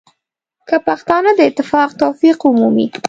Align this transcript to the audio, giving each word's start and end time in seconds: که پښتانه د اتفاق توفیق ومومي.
که 0.67 0.75
پښتانه 0.87 1.31
د 1.35 1.39
اتفاق 1.49 1.89
توفیق 2.01 2.37
ومومي. 2.43 2.87